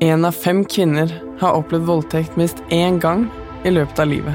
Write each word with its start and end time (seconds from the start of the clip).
Én 0.00 0.24
av 0.24 0.32
fem 0.32 0.64
kvinner 0.64 1.12
har 1.40 1.52
opplevd 1.52 1.84
voldtekt 1.86 2.36
minst 2.36 2.62
én 2.70 2.98
gang 3.00 3.26
i 3.64 3.70
løpet 3.70 3.98
av 3.98 4.08
livet. 4.08 4.34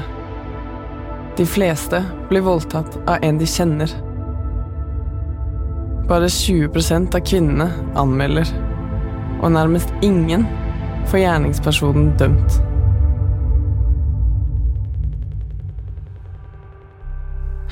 De 1.36 1.46
fleste 1.46 2.02
blir 2.28 2.44
voldtatt 2.46 2.96
av 3.06 3.18
en 3.22 3.38
de 3.38 3.46
kjenner. 3.46 3.92
Bare 6.08 6.30
20% 6.32 7.14
av 7.14 7.24
kvinnene 7.26 7.68
anmelder, 8.00 8.48
og 9.42 9.52
nærmest 9.52 9.92
ingen 10.02 10.46
får 11.10 11.22
gjerningspersonen 11.24 12.14
dømt. 12.18 12.60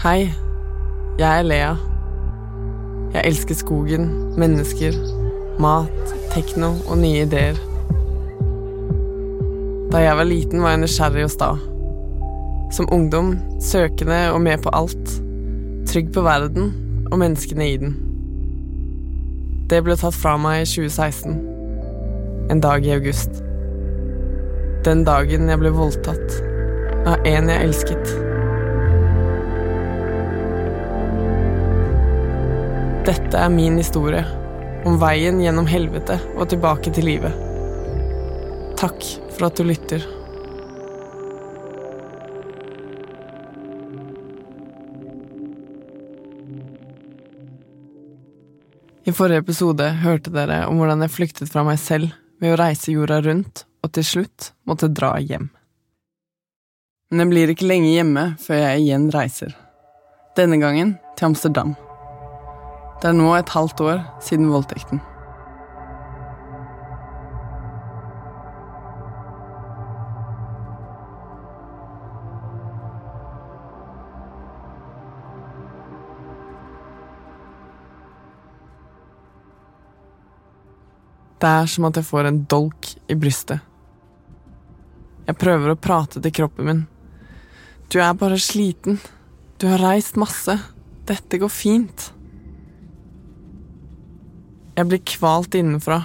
Hei, 0.04 0.28
jeg 1.18 1.30
er 1.30 1.46
Lea. 1.46 1.76
Jeg 3.14 3.22
elsker 3.24 3.56
skogen, 3.56 4.10
mennesker, 4.38 4.94
mat, 5.58 6.12
tekno 6.34 6.76
og 6.84 7.00
nye 7.00 7.24
ideer. 7.24 7.65
Da 9.96 10.02
jeg 10.02 10.16
var 10.18 10.26
liten, 10.28 10.60
var 10.60 10.74
jeg 10.74 10.80
nysgjerrig 10.82 11.22
og 11.24 11.30
sta. 11.32 11.46
Som 12.76 12.88
ungdom 12.92 13.30
søkende 13.64 14.18
og 14.28 14.42
med 14.44 14.60
på 14.60 14.68
alt. 14.76 15.12
Trygg 15.88 16.10
på 16.12 16.20
verden 16.20 16.66
og 17.08 17.16
menneskene 17.22 17.64
i 17.64 17.78
den. 17.80 17.94
Det 19.72 19.78
ble 19.86 19.96
tatt 19.96 20.18
fra 20.18 20.34
meg 20.36 20.66
i 20.66 20.68
2016. 20.68 21.38
En 22.52 22.60
dag 22.60 22.84
i 22.84 22.92
august. 22.92 23.40
Den 24.84 25.06
dagen 25.08 25.48
jeg 25.48 25.62
ble 25.64 25.72
voldtatt 25.78 26.36
av 27.08 27.24
en 27.32 27.48
jeg 27.54 27.64
elsket. 27.70 28.14
Dette 33.08 33.48
er 33.48 33.56
min 33.56 33.80
historie, 33.80 34.28
om 34.84 35.00
veien 35.00 35.40
gjennom 35.40 35.72
helvete 35.72 36.20
og 36.36 36.50
tilbake 36.52 36.92
til 36.92 37.14
livet. 37.14 37.45
Takk 38.76 39.04
for 39.32 39.46
at 39.46 39.56
du 39.56 39.64
lytter. 39.64 40.02
I 49.06 49.14
forrige 49.14 49.40
episode 49.40 49.86
hørte 50.02 50.32
dere 50.34 50.66
om 50.68 50.76
hvordan 50.76 51.06
jeg 51.06 51.14
flyktet 51.14 51.48
fra 51.48 51.64
meg 51.64 51.80
selv 51.80 52.12
ved 52.42 52.52
å 52.52 52.60
reise 52.60 52.92
jorda 52.92 53.22
rundt 53.24 53.64
og 53.80 53.94
til 53.96 54.04
slutt 54.04 54.50
måtte 54.68 54.92
dra 54.92 55.14
hjem. 55.24 55.48
Men 57.08 57.22
jeg 57.22 57.32
blir 57.32 57.56
ikke 57.56 57.70
lenge 57.70 57.94
hjemme 57.94 58.28
før 58.42 58.60
jeg 58.60 58.84
igjen 58.84 59.10
reiser. 59.14 59.56
Denne 60.36 60.60
gangen 60.60 60.96
til 61.16 61.30
Amsterdam. 61.30 61.76
Det 63.00 63.08
er 63.08 63.16
nå 63.16 63.32
et 63.38 63.56
halvt 63.56 63.86
år 63.88 64.02
siden 64.20 64.50
voldtekten. 64.52 65.00
Det 81.40 81.48
er 81.48 81.68
som 81.68 81.84
at 81.88 81.98
jeg 81.98 82.08
får 82.08 82.28
en 82.30 82.42
dolk 82.48 82.88
i 83.12 83.16
brystet. 83.18 83.60
Jeg 85.26 85.38
prøver 85.40 85.72
å 85.72 85.80
prate 85.80 86.22
til 86.22 86.32
kroppen 86.32 86.68
min. 86.68 86.82
Du 87.92 87.98
er 88.00 88.16
bare 88.18 88.38
sliten. 88.40 89.00
Du 89.58 89.68
har 89.68 89.82
reist 89.82 90.18
masse. 90.20 90.54
Dette 91.06 91.38
går 91.42 91.52
fint. 91.52 92.10
Jeg 94.76 94.88
blir 94.90 95.02
kvalt 95.08 95.56
innenfra. 95.58 96.02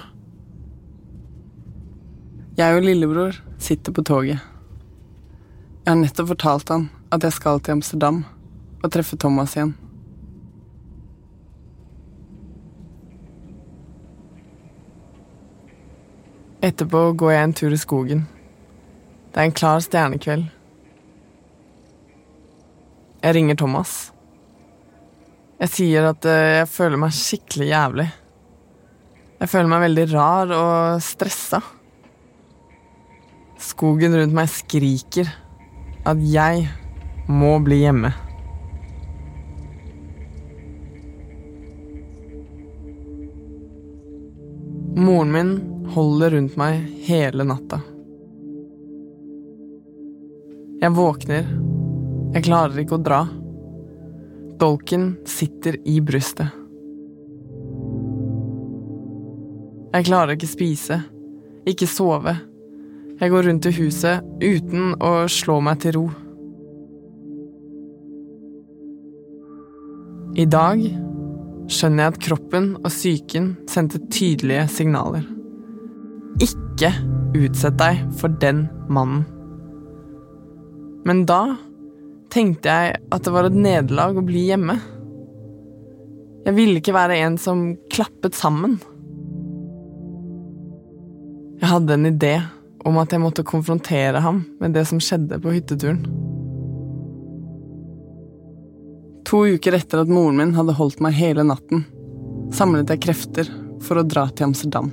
Jeg 2.58 2.76
og 2.76 2.84
lillebror 2.84 3.38
sitter 3.62 3.94
på 3.96 4.04
toget. 4.04 4.40
Jeg 5.82 5.90
har 5.90 5.98
nettopp 5.98 6.34
fortalt 6.34 6.70
han 6.72 6.90
at 7.12 7.24
jeg 7.26 7.36
skal 7.36 7.60
til 7.60 7.78
Amsterdam 7.78 8.22
og 8.82 8.90
treffe 8.94 9.18
Thomas 9.20 9.56
igjen. 9.56 9.74
Etterpå 16.62 17.08
går 17.18 17.32
jeg 17.34 17.42
en 17.42 17.52
tur 17.58 17.72
i 17.74 17.80
skogen. 17.80 18.20
Det 19.32 19.40
er 19.40 19.48
en 19.48 19.54
klar 19.56 19.80
stjernekveld. 19.82 20.44
Jeg 23.22 23.34
ringer 23.34 23.58
Thomas. 23.58 24.12
Jeg 25.58 25.72
sier 25.74 26.06
at 26.12 26.26
eh, 26.26 26.60
jeg 26.60 26.68
føler 26.70 27.02
meg 27.02 27.16
skikkelig 27.18 27.66
jævlig. 27.66 28.06
Jeg 29.42 29.50
føler 29.50 29.72
meg 29.72 29.84
veldig 29.88 30.06
rar 30.12 30.54
og 30.54 31.02
stressa. 31.02 31.58
Skogen 33.62 34.14
rundt 34.18 34.38
meg 34.38 34.50
skriker 34.50 35.34
at 36.06 36.22
jeg 36.22 36.68
må 37.26 37.56
bli 37.66 37.80
hjemme. 37.82 38.14
Moren 45.02 45.32
min 45.32 45.50
holder 45.90 46.30
rundt 46.30 46.54
meg 46.56 46.78
hele 47.02 47.42
natta. 47.42 47.80
Jeg 50.78 50.94
våkner. 50.94 51.48
Jeg 52.36 52.44
klarer 52.46 52.78
ikke 52.84 53.00
å 53.00 53.02
dra. 53.02 53.18
Dolken 54.62 55.16
sitter 55.26 55.80
i 55.90 55.96
brystet. 56.06 56.54
Jeg 59.92 60.06
klarer 60.06 60.36
ikke 60.36 60.52
spise, 60.54 61.02
ikke 61.66 61.90
sove. 61.90 62.38
Jeg 63.18 63.34
går 63.34 63.50
rundt 63.50 63.66
i 63.66 63.76
huset 63.82 64.22
uten 64.38 64.94
å 65.02 65.14
slå 65.26 65.58
meg 65.66 65.82
til 65.82 65.98
ro. 65.98 66.08
I 70.38 70.46
dag 70.46 70.86
skjønner 71.70 72.06
jeg 72.06 72.14
at 72.14 72.22
kroppen 72.26 72.70
og 72.80 72.90
psyken 72.90 73.52
sendte 73.70 74.00
tydelige 74.12 74.66
signaler. 74.72 75.26
Ikke 76.42 76.92
utsett 77.36 77.78
deg 77.80 78.00
for 78.18 78.32
den 78.42 78.66
mannen. 78.92 79.26
Men 81.06 81.24
da 81.28 81.56
tenkte 82.32 82.72
jeg 82.72 82.96
at 83.12 83.26
det 83.26 83.34
var 83.34 83.48
et 83.48 83.58
nederlag 83.58 84.16
å 84.16 84.24
bli 84.26 84.46
hjemme. 84.48 84.78
Jeg 86.46 86.56
ville 86.56 86.80
ikke 86.80 86.96
være 86.96 87.20
en 87.22 87.38
som 87.38 87.72
klappet 87.92 88.38
sammen. 88.38 88.78
Jeg 91.62 91.70
hadde 91.70 91.94
en 91.94 92.10
idé 92.10 92.34
om 92.88 92.98
at 92.98 93.12
jeg 93.14 93.22
måtte 93.22 93.46
konfrontere 93.46 94.22
ham 94.24 94.42
med 94.58 94.74
det 94.74 94.86
som 94.90 94.98
skjedde 95.02 95.38
på 95.42 95.54
hytteturen. 95.54 96.02
To 99.32 99.46
uker 99.48 99.72
etter 99.72 100.02
at 100.02 100.10
moren 100.12 100.36
min 100.36 100.50
hadde 100.52 100.74
holdt 100.76 100.98
meg 101.00 101.16
hele 101.16 101.40
natten, 101.48 101.86
samlet 102.52 102.90
jeg 102.92 103.00
krefter 103.06 103.48
for 103.80 103.96
å 103.96 104.04
dra 104.04 104.26
til 104.28 104.50
Amsterdam. 104.50 104.90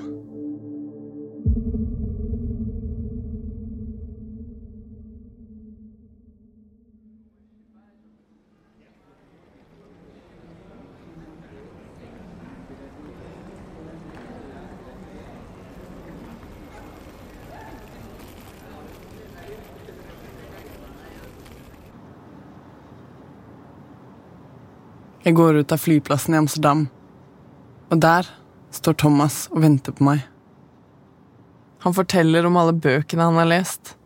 Jeg 25.19 25.35
går 25.35 25.57
ut 25.59 25.71
av 25.75 25.81
flyplassen 25.83 26.33
i 26.33 26.37
Amsterdam, 26.39 26.85
og 27.91 27.99
der 27.99 28.27
står 28.71 28.95
Thomas 29.01 29.49
og 29.51 29.65
venter 29.65 29.91
på 29.91 30.05
meg. 30.07 30.21
Han 31.83 31.95
forteller 31.95 32.47
om 32.47 32.55
alle 32.59 32.71
bøkene 32.71 33.27
han 33.27 33.39
har 33.41 33.49
lest, 33.51 33.97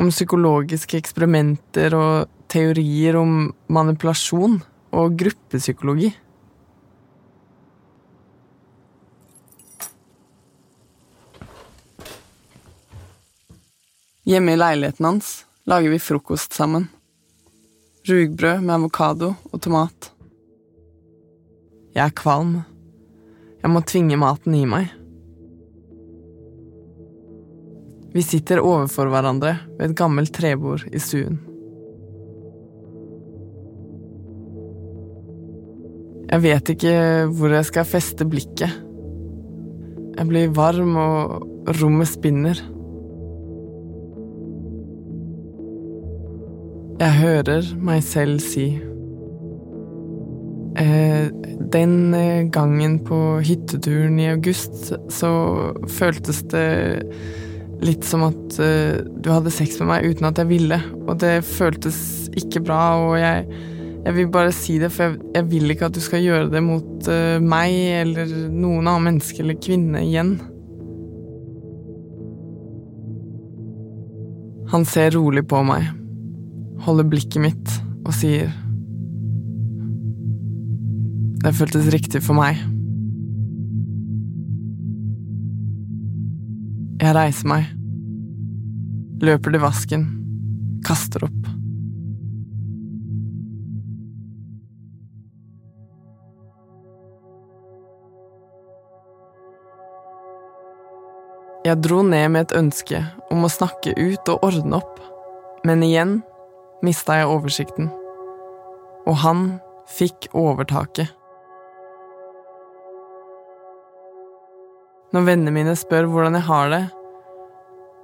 om 0.00 0.08
psykologiske 0.08 0.96
eksperimenter 0.96 1.92
og 1.96 2.32
teorier 2.52 3.20
om 3.20 3.50
manipulasjon 3.68 4.62
og 4.96 5.20
gruppepsykologi. 5.20 6.14
Hjemme 14.26 14.56
i 14.56 14.58
leiligheten 14.58 15.12
hans 15.12 15.30
lager 15.68 15.92
vi 15.92 16.02
frokost 16.02 16.56
sammen. 16.56 16.88
Rugbrød 18.08 18.64
med 18.64 18.78
avokado 18.80 19.34
og 19.52 19.60
tomat. 19.62 20.15
Jeg 21.96 22.04
er 22.04 22.12
kvalm. 22.12 22.58
Jeg 23.62 23.72
må 23.72 23.80
tvinge 23.88 24.18
maten 24.20 24.52
i 24.52 24.66
meg. 24.68 24.90
Vi 28.12 28.24
sitter 28.24 28.60
overfor 28.60 29.08
hverandre 29.12 29.54
ved 29.78 29.90
et 29.90 29.96
gammelt 29.96 30.34
trebord 30.36 30.84
i 30.92 31.00
stuen. 31.00 31.38
Jeg 36.26 36.42
vet 36.44 36.72
ikke 36.74 36.92
hvor 37.32 37.54
jeg 37.54 37.68
skal 37.68 37.88
feste 37.88 38.26
blikket. 38.28 38.82
Jeg 40.16 40.28
blir 40.28 40.52
varm, 40.56 40.96
og 41.00 41.72
rommet 41.80 42.10
spinner. 42.12 42.60
Jeg 47.00 47.16
hører 47.22 47.72
meg 47.80 48.04
selv 48.04 48.44
si 48.44 48.68
Den 50.76 52.14
eh, 52.14 52.44
gangen 52.52 52.98
på 53.04 53.40
hytteturen 53.40 54.18
i 54.20 54.28
august, 54.28 54.92
så 55.08 55.30
føltes 55.88 56.42
det 56.52 56.66
litt 57.84 58.04
som 58.04 58.26
at 58.28 58.58
eh, 58.62 59.00
du 59.00 59.30
hadde 59.32 59.52
sex 59.54 59.78
med 59.80 59.90
meg 59.90 60.10
uten 60.10 60.28
at 60.28 60.42
jeg 60.42 60.50
ville, 60.50 60.78
og 61.06 61.16
det 61.22 61.38
føltes 61.48 62.28
ikke 62.36 62.64
bra, 62.68 62.82
og 63.06 63.16
jeg 63.20 63.48
jeg 64.06 64.14
vil 64.14 64.28
bare 64.30 64.52
si 64.54 64.76
det, 64.78 64.92
for 64.94 65.02
jeg, 65.02 65.16
jeg 65.34 65.46
vil 65.50 65.72
ikke 65.72 65.88
at 65.88 65.96
du 65.96 65.98
skal 65.98 66.22
gjøre 66.22 66.50
det 66.52 66.60
mot 66.62 67.08
meg 67.42 67.72
eller 68.04 68.28
noen 68.54 68.86
annen 68.86 69.08
menneske 69.08 69.42
eller 69.42 69.56
kvinne 69.58 69.98
igjen. 70.04 70.36
Han 74.70 74.86
ser 74.86 75.10
rolig 75.16 75.42
på 75.50 75.58
meg, 75.66 75.90
holder 76.86 77.10
blikket 77.10 77.42
mitt 77.48 77.74
og 78.06 78.14
sier 78.14 78.54
Det 81.46 81.52
føltes 81.54 81.92
riktig 81.94 82.18
for 82.26 82.34
meg. 82.34 82.58
Jeg 86.98 87.12
reiser 87.14 87.46
meg, 87.46 87.68
løper 89.22 89.54
til 89.54 89.62
vasken, 89.62 90.06
kaster 90.82 91.22
opp. 91.22 91.44
Jeg 101.62 101.78
dro 101.86 102.00
ned 102.02 102.26
med 102.34 102.48
et 102.48 102.56
ønske 102.58 103.04
om 103.30 103.46
å 103.46 103.52
snakke 103.54 103.94
ut 103.94 104.32
og 104.34 104.48
ordne 104.48 104.80
opp, 104.80 104.98
men 105.62 105.86
igjen 105.86 106.18
mista 106.82 107.20
jeg 107.20 107.30
oversikten. 107.30 107.92
Og 109.06 109.22
han 109.22 109.46
fikk 109.94 110.26
overtaket. 110.34 111.15
Når 115.16 115.24
vennene 115.24 115.52
mine 115.54 115.72
spør 115.72 116.10
hvordan 116.12 116.34
jeg 116.36 116.44
har 116.44 116.66
det, 116.68 116.82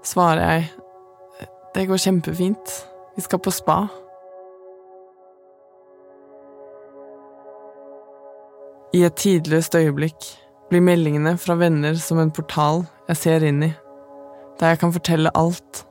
svarer 0.09 0.47
jeg 0.47 0.71
det 1.75 1.85
går 1.89 2.01
kjempefint, 2.01 2.73
vi 3.17 3.25
skal 3.25 3.41
på 3.45 3.53
spa. 3.53 3.77
I 8.97 9.05
et 9.05 9.17
tidløst 9.21 9.77
øyeblikk 9.77 10.27
blir 10.69 10.85
meldingene 10.85 11.37
fra 11.41 11.57
venner 11.61 12.01
som 12.01 12.21
en 12.21 12.33
portal 12.33 12.87
jeg 13.11 13.21
ser 13.21 13.45
inn 13.49 13.61
i, 13.69 13.73
der 14.61 14.73
jeg 14.73 14.83
kan 14.83 14.93
fortelle 14.97 15.37
alt. 15.37 15.85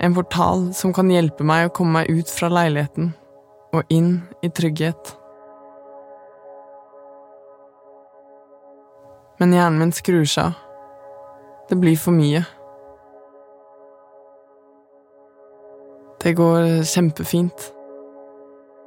En 0.00 0.16
portal 0.16 0.70
som 0.76 0.96
kan 0.96 1.12
hjelpe 1.12 1.44
meg 1.44 1.68
å 1.68 1.74
komme 1.76 2.00
meg 2.00 2.12
ut 2.12 2.32
fra 2.32 2.48
leiligheten 2.52 3.12
og 3.76 3.84
inn 3.92 4.14
i 4.40 4.48
trygghet. 4.48 5.18
Men 9.42 9.52
hjernen 9.52 9.78
min 9.78 9.90
skrur 9.92 10.24
seg 10.24 10.44
av. 10.44 10.58
Det 11.66 11.74
blir 11.74 11.96
for 11.98 12.14
mye. 12.14 12.44
Det 16.22 16.32
går 16.38 16.84
kjempefint. 16.86 17.64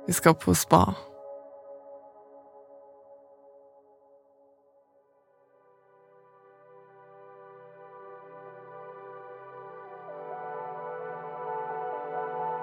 Vi 0.07 0.16
skal 0.16 0.38
på 0.40 0.56
spa. 0.56 0.80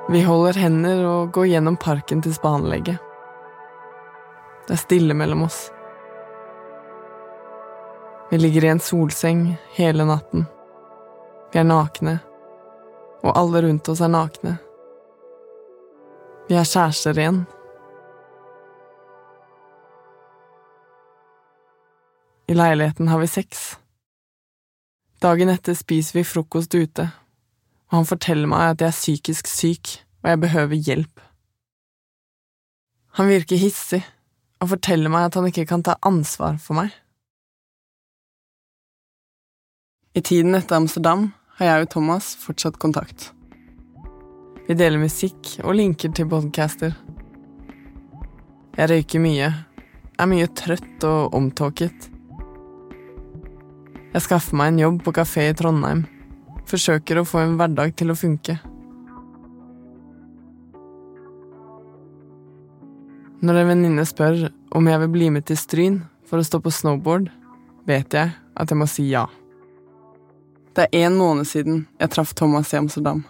Vi 0.09 0.25
holder 0.25 0.63
hender 0.65 1.05
og 1.11 1.37
går 1.37 1.53
gjennom 1.53 1.77
parken 1.77 2.25
til 2.25 2.33
spaanlegget. 2.41 2.97
Det 4.65 4.79
er 4.81 4.85
stille 4.87 5.21
mellom 5.21 5.45
oss. 5.51 5.67
Vi 8.33 8.41
ligger 8.41 8.65
i 8.65 8.73
en 8.73 8.81
solseng 8.81 9.45
hele 9.77 10.09
natten. 10.09 10.47
Vi 11.53 11.61
er 11.61 11.69
nakne, 11.69 12.17
og 13.21 13.37
alle 13.37 13.63
rundt 13.69 13.93
oss 13.93 14.01
er 14.01 14.09
nakne. 14.09 14.57
Vi 16.49 16.57
er 16.57 16.65
kjærester 16.65 17.21
igjen. 17.21 17.45
I 22.49 22.57
leiligheten 22.57 23.13
har 23.13 23.21
vi 23.21 23.29
sex. 23.29 23.75
Dagen 25.21 25.53
etter 25.53 25.77
spiser 25.77 26.19
vi 26.19 26.27
frokost 26.27 26.75
ute 26.75 27.13
og 27.93 27.99
han 27.99 28.09
forteller 28.09 28.49
meg 28.49 28.71
at 28.73 28.81
jeg 28.81 28.89
er 28.89 28.97
psykisk 28.97 29.49
syk, 29.53 29.91
og 30.25 30.31
jeg 30.31 30.41
behøver 30.41 30.81
hjelp. 30.89 31.21
Han 33.21 33.29
virker 33.29 33.61
hissig 33.61 34.01
og 34.65 34.71
forteller 34.71 35.13
meg 35.13 35.27
at 35.29 35.37
han 35.37 35.49
ikke 35.51 35.67
kan 35.69 35.85
ta 35.85 35.99
ansvar 36.09 36.57
for 36.57 36.79
meg. 36.79 36.95
I 40.13 40.21
tiden 40.21 40.53
etter 40.53 40.77
Amsterdam 40.77 41.31
har 41.57 41.69
jeg 41.71 41.85
og 41.87 41.93
Thomas 41.95 42.27
fortsatt 42.37 42.77
kontakt. 42.77 43.31
Vi 44.67 44.77
deler 44.77 45.01
musikk 45.01 45.55
og 45.65 45.79
linker 45.79 46.13
til 46.13 46.29
podcaster. 46.29 46.93
Jeg 48.77 48.91
røyker 48.93 49.25
mye, 49.25 49.49
er 50.21 50.29
mye 50.29 50.51
trøtt 50.53 51.09
og 51.09 51.33
omtåket. 51.39 52.11
Jeg 54.13 54.25
skaffer 54.27 54.61
meg 54.61 54.75
en 54.75 54.85
jobb 54.85 55.01
på 55.07 55.17
kafé 55.17 55.49
i 55.49 55.57
Trondheim 55.57 56.05
Forsøker 56.69 57.19
å 57.23 57.27
få 57.27 57.41
en 57.41 57.57
hverdag 57.57 57.97
til 57.97 58.13
å 58.13 58.17
funke. 58.17 58.61
Når 63.43 63.65
en 63.65 63.71
venninne 63.73 64.05
spør 64.07 64.51
om 64.77 64.93
jeg 64.93 65.07
vil 65.07 65.17
bli 65.17 65.33
med 65.33 65.49
til 65.49 65.57
Stryn 65.59 66.03
for 66.29 66.39
å 66.39 66.47
stå 66.47 66.61
på 66.61 66.73
snowboard, 66.73 67.33
vet 67.89 68.13
jeg 68.13 68.37
at 68.37 68.69
jeg 68.69 68.79
må 68.79 68.87
si 68.87 69.09
ja. 69.09 69.27
Det 70.73 70.87
er 70.89 71.05
én 71.05 71.17
måned 71.21 71.45
siden 71.45 71.83
jeg 72.01 72.11
traff 72.15 72.33
Thomas 72.35 72.73
i 72.73 72.79
Amsterdam. 72.79 73.25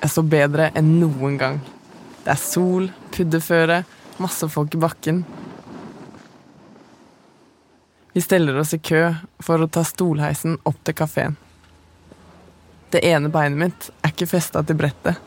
Jeg 0.00 0.12
står 0.12 0.28
bedre 0.30 0.70
enn 0.78 0.92
noen 1.00 1.34
gang. 1.40 1.58
Det 2.22 2.30
er 2.30 2.38
sol, 2.38 2.92
pudderføre, 3.10 3.82
masse 4.22 4.46
folk 4.46 4.78
i 4.78 4.84
bakken. 4.86 5.24
Vi 8.14 8.22
steller 8.22 8.62
oss 8.62 8.76
i 8.76 8.78
kø 8.78 9.08
for 9.42 9.60
å 9.60 9.66
ta 9.66 9.82
stolheisen 9.82 10.60
opp 10.62 10.78
til 10.86 10.94
kafeen. 10.94 11.34
Det 12.94 13.02
ene 13.02 13.34
beinet 13.34 13.58
mitt 13.58 13.94
er 13.98 14.14
ikke 14.14 14.30
festa 14.30 14.62
til 14.62 14.78
brettet. 14.78 15.18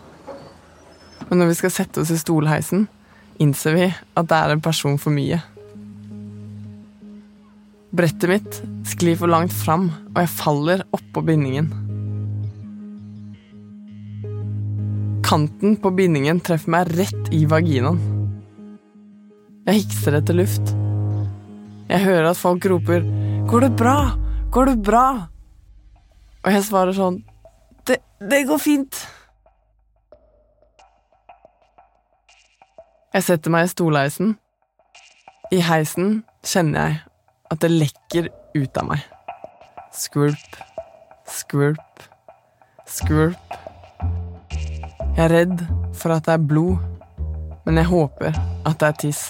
Men 1.30 1.42
når 1.42 1.52
vi 1.52 1.60
skal 1.60 1.74
sette 1.74 2.02
oss 2.02 2.12
i 2.14 2.18
stolheisen, 2.18 2.88
innser 3.40 3.76
vi 3.78 3.88
at 3.90 4.30
det 4.30 4.38
er 4.38 4.54
en 4.56 4.64
person 4.66 4.98
for 5.02 5.14
mye. 5.14 5.38
Brettet 7.90 8.30
mitt 8.30 8.58
sklir 8.90 9.18
for 9.18 9.32
langt 9.32 9.54
fram, 9.54 9.90
og 10.12 10.20
jeg 10.22 10.34
faller 10.34 10.84
oppå 10.94 11.24
bindingen. 11.26 11.70
Kanten 15.26 15.78
på 15.78 15.92
bindingen 15.94 16.42
treffer 16.42 16.74
meg 16.74 16.90
rett 16.98 17.34
i 17.36 17.44
vaginaen. 17.50 18.02
Jeg 19.70 19.84
hikser 19.84 20.18
etter 20.18 20.38
luft. 20.38 20.74
Jeg 21.90 22.02
hører 22.06 22.32
at 22.32 22.38
folk 22.38 22.66
roper 22.66 23.06
'Går 23.50 23.62
det 23.62 23.76
bra? 23.78 24.18
Går 24.52 24.66
det 24.66 24.82
bra?' 24.82 25.28
Og 26.46 26.52
jeg 26.54 26.64
svarer 26.64 26.94
sånn 26.94 27.24
'Det, 27.86 27.98
det 28.22 28.48
går 28.48 28.58
fint'. 28.58 29.19
Jeg 33.10 33.26
setter 33.26 33.50
meg 33.50 33.66
i 33.66 33.70
stolheisen. 33.72 34.36
I 35.50 35.64
heisen 35.66 36.20
kjenner 36.46 36.84
jeg 36.84 36.98
at 37.50 37.62
det 37.64 37.70
lekker 37.74 38.28
ut 38.54 38.76
av 38.78 38.86
meg. 38.86 39.06
Skvulp, 39.98 40.58
skvulp, 41.26 42.04
skvulp. 42.86 43.56
Jeg 45.18 45.24
er 45.26 45.34
redd 45.34 45.64
for 45.98 46.14
at 46.14 46.28
det 46.28 46.36
er 46.36 46.46
blod, 46.52 46.78
men 47.66 47.82
jeg 47.82 47.90
håper 47.90 48.38
at 48.38 48.78
det 48.78 48.92
er 48.92 49.00
tiss. 49.02 49.24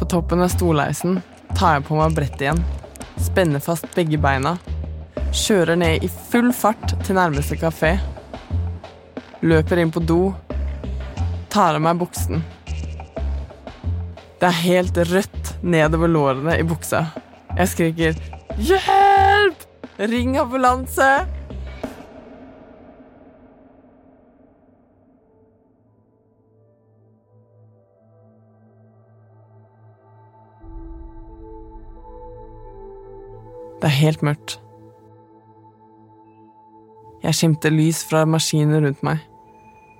På 0.00 0.08
toppen 0.08 0.40
av 0.40 0.54
stolheisen 0.54 1.20
tar 1.52 1.76
jeg 1.76 1.86
på 1.90 2.00
meg 2.00 2.16
brettet 2.16 2.46
igjen, 2.46 2.64
spenner 3.20 3.60
fast 3.60 3.92
begge 3.92 4.16
beina, 4.16 4.56
kjører 5.36 5.76
ned 5.84 6.00
i 6.00 6.08
full 6.32 6.48
fart 6.56 6.96
til 7.04 7.20
nærmeste 7.20 7.60
kafé, 7.60 7.98
løper 9.42 9.82
inn 9.82 9.90
på 9.90 10.00
do, 10.06 10.32
tar 11.50 11.76
av 11.76 11.82
meg 11.84 11.98
buksen. 12.00 12.42
Det 14.38 14.48
er 14.48 14.62
helt 14.62 14.96
rødt 15.10 15.52
nedover 15.62 16.10
lårene 16.10 16.56
i 16.58 16.64
buksa. 16.66 17.04
Jeg 17.58 17.68
skriker 17.68 18.18
'hjelp! 18.58 19.68
Ring 19.98 20.38
ambulanse! 20.38 21.10
Det 33.82 33.88
er 33.90 33.98
helt 33.98 34.22
mørkt. 34.22 34.60
Jeg 37.22 37.34
skimter 37.34 37.70
lys 37.70 38.04
fra 38.06 38.24
maskinen 38.26 38.84
rundt 38.84 39.02
meg. 39.06 39.31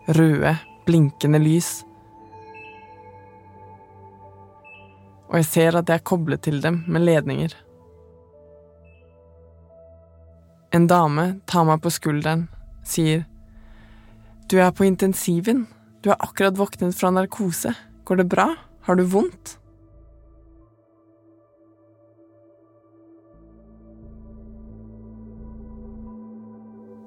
Røde, 0.09 0.56
blinkende 0.87 1.38
lys. 1.38 1.85
Og 5.30 5.37
jeg 5.38 5.47
ser 5.47 5.76
at 5.78 5.88
jeg 5.88 6.00
er 6.00 6.04
koblet 6.04 6.42
til 6.42 6.59
dem 6.62 6.80
med 6.90 7.04
ledninger. 7.06 7.54
En 10.75 10.88
dame 10.90 11.26
tar 11.47 11.68
meg 11.68 11.85
på 11.85 11.92
skulderen, 11.94 12.49
sier 12.82 13.26
Du 14.50 14.59
er 14.59 14.73
på 14.75 14.85
intensiven. 14.85 15.68
Du 16.02 16.11
er 16.11 16.18
akkurat 16.18 16.59
våknet 16.59 16.97
fra 16.99 17.12
narkose. 17.14 17.71
Går 18.04 18.16
det 18.21 18.26
bra? 18.28 18.49
Har 18.82 18.99
du 18.99 19.04
vondt? 19.06 19.59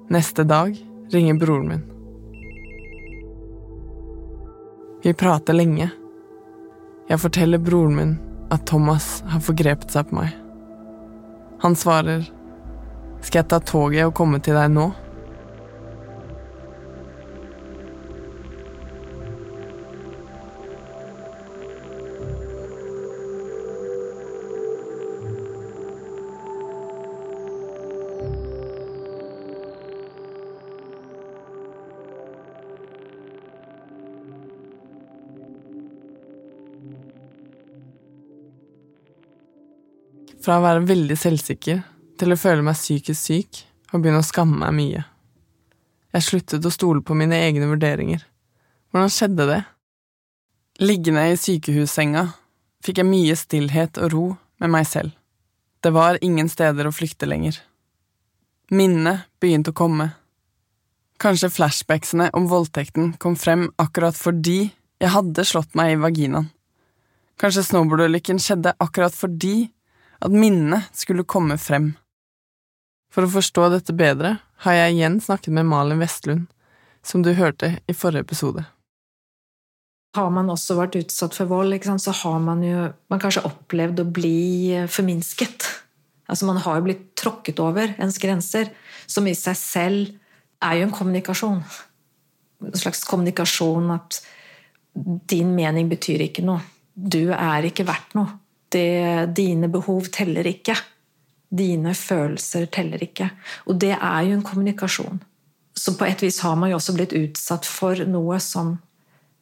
Neste 0.08 0.46
dag 0.48 0.72
ringer 1.12 1.38
broren 1.38 1.68
min. 1.68 1.95
Vi 5.02 5.12
prater 5.14 5.56
lenge. 5.56 5.90
Jeg 7.08 7.20
forteller 7.22 7.62
broren 7.62 7.96
min 7.96 8.14
at 8.54 8.66
Thomas 8.66 9.20
har 9.30 9.42
forgrepet 9.44 9.92
seg 9.92 10.08
på 10.08 10.20
meg. 10.20 10.32
Han 11.62 11.76
svarer, 11.78 12.26
Skal 13.24 13.40
jeg 13.40 13.48
ta 13.50 13.58
toget 13.58 14.06
og 14.06 14.14
komme 14.14 14.38
til 14.44 14.54
deg 14.54 14.70
nå? 14.70 14.90
Fra 40.46 40.60
å 40.60 40.62
være 40.62 40.84
veldig 40.86 41.16
selvsikker 41.18 41.80
til 42.22 42.30
å 42.30 42.38
føle 42.38 42.62
meg 42.62 42.76
psykisk 42.78 43.18
syk 43.18 43.64
og 43.90 43.98
begynne 43.98 44.20
å 44.22 44.26
skamme 44.28 44.60
meg 44.60 44.76
mye. 44.76 45.00
Jeg 46.14 46.22
sluttet 46.22 46.68
å 46.68 46.70
stole 46.70 47.02
på 47.02 47.16
mine 47.18 47.40
egne 47.48 47.66
vurderinger. 47.66 48.22
Hvordan 48.94 49.10
skjedde 49.10 49.48
det? 49.50 49.58
Liggende 50.86 51.26
i 51.32 51.34
sykehussenga 51.40 52.28
fikk 52.86 53.02
jeg 53.02 53.10
mye 53.10 53.34
stillhet 53.34 53.98
og 53.98 54.14
ro 54.14 54.24
med 54.62 54.74
meg 54.76 54.86
selv. 54.86 55.10
Det 55.82 55.90
var 55.90 56.22
ingen 56.22 56.46
steder 56.46 56.86
å 56.86 56.94
flykte 56.94 57.26
lenger. 57.26 57.58
Minnene 58.70 59.24
begynte 59.42 59.74
å 59.74 59.80
komme. 59.82 60.12
Kanskje 61.18 61.50
flashbacksene 61.58 62.30
om 62.38 62.46
voldtekten 62.46 63.16
kom 63.18 63.34
frem 63.34 63.72
akkurat 63.82 64.14
fordi 64.14 64.60
jeg 65.02 65.10
hadde 65.10 65.42
slått 65.42 65.74
meg 65.74 65.96
i 65.96 66.02
vaginaen. 66.06 66.52
Kanskje 67.36 67.66
snowboardulykken 67.66 68.38
skjedde 68.38 68.78
akkurat 68.78 69.12
fordi 69.12 69.72
at 70.20 70.32
minnet 70.32 70.88
skulle 70.96 71.26
komme 71.28 71.58
frem. 71.60 71.94
For 73.12 73.26
å 73.26 73.32
forstå 73.32 73.68
dette 73.72 73.94
bedre 73.96 74.36
har 74.64 74.78
jeg 74.78 74.96
igjen 74.96 75.18
snakket 75.22 75.54
med 75.56 75.68
Malin 75.70 76.00
Vestlund, 76.02 76.46
som 77.06 77.22
du 77.22 77.32
hørte 77.36 77.76
i 77.86 77.94
forrige 77.96 78.26
episode. 78.26 78.64
Har 80.16 80.30
man 80.32 80.48
også 80.52 80.78
vært 80.78 80.96
utsatt 80.98 81.36
for 81.36 81.48
vold, 81.50 81.76
så 82.00 82.14
har 82.22 82.38
man 82.40 82.62
jo 82.64 82.86
man 83.12 83.20
kanskje 83.20 83.44
opplevd 83.48 84.00
å 84.00 84.08
bli 84.08 84.86
forminsket. 84.88 85.66
Altså 86.26 86.46
Man 86.48 86.58
har 86.58 86.78
jo 86.78 86.86
blitt 86.88 87.04
tråkket 87.14 87.60
over 87.62 87.92
ens 88.02 88.16
grenser, 88.18 88.72
som 89.06 89.26
i 89.28 89.36
seg 89.36 89.58
selv 89.60 90.64
er 90.64 90.80
jo 90.80 90.88
en 90.88 90.96
kommunikasjon. 90.96 91.60
En 92.64 92.80
slags 92.80 93.04
kommunikasjon 93.06 93.92
at 93.94 94.18
din 95.28 95.52
mening 95.54 95.92
betyr 95.92 96.24
ikke 96.24 96.42
noe. 96.42 96.64
Du 96.96 97.28
er 97.36 97.68
ikke 97.68 97.84
verdt 97.86 98.16
noe 98.16 98.32
det, 98.74 99.34
dine 99.36 99.68
behov 99.72 100.10
teller 100.12 100.46
ikke. 100.48 100.76
Dine 101.56 101.94
følelser 101.94 102.66
teller 102.72 103.02
ikke. 103.02 103.30
Og 103.70 103.78
det 103.80 103.94
er 103.94 104.20
jo 104.26 104.36
en 104.36 104.44
kommunikasjon. 104.46 105.22
Så 105.76 105.94
på 105.98 106.06
et 106.08 106.22
vis 106.24 106.40
har 106.44 106.56
man 106.56 106.72
jo 106.72 106.78
også 106.80 106.96
blitt 106.96 107.14
utsatt 107.16 107.68
for 107.68 108.00
noe 108.08 108.40
som 108.42 108.76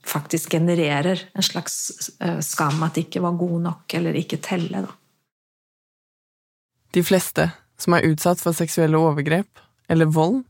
faktisk 0.05 0.53
genererer 0.53 1.23
en 1.33 1.43
slags 1.43 2.11
eh, 2.21 2.41
skam 2.45 2.83
at 2.85 2.97
det 2.97 3.07
ikke 3.07 3.23
var 3.25 3.39
god 3.41 3.61
nok, 3.71 3.95
eller 3.95 4.19
ikke 4.19 4.43
telle. 4.45 4.85
Da. 4.85 4.93
De 6.95 7.03
fleste 7.07 7.49
som 7.81 7.97
er 7.97 8.07
utsatt 8.11 8.43
for 8.43 8.57
seksuelle 8.57 8.99
overgrep 9.01 9.63
eller 9.91 10.11
vold, 10.11 10.43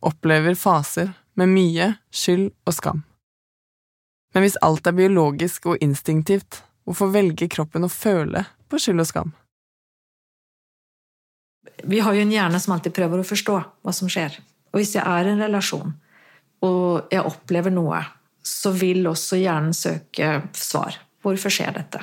opplever 0.00 0.54
faser 0.56 1.12
med 1.36 1.52
mye 1.52 1.94
skyld 2.14 2.50
og 2.66 2.76
skam. 2.76 3.02
Men 4.34 4.46
hvis 4.46 4.58
alt 4.62 4.86
er 4.86 4.96
biologisk 4.96 5.66
og 5.72 5.82
instinktivt, 5.82 6.62
Hvorfor 6.90 7.12
velger 7.14 7.46
kroppen 7.46 7.86
å 7.86 7.88
føle 7.92 8.40
på 8.66 8.78
skyld 8.82 8.98
og 8.98 9.06
skam? 9.06 9.28
Vi 11.86 12.00
har 12.02 12.16
jo 12.16 12.22
en 12.24 12.32
hjerne 12.34 12.58
som 12.58 12.72
alltid 12.74 12.96
prøver 12.96 13.20
å 13.22 13.26
forstå 13.26 13.58
hva 13.86 13.92
som 13.94 14.08
skjer. 14.10 14.34
Og 14.74 14.80
hvis 14.80 14.96
jeg 14.96 15.04
er 15.06 15.28
i 15.28 15.30
en 15.30 15.42
relasjon, 15.44 15.92
og 16.66 17.12
jeg 17.14 17.22
opplever 17.22 17.70
noe, 17.70 18.00
så 18.42 18.72
vil 18.74 19.06
også 19.06 19.38
hjernen 19.38 19.76
søke 19.76 20.32
svar. 20.58 20.98
Hvorfor 21.22 21.54
skjer 21.54 21.76
dette? 21.76 22.00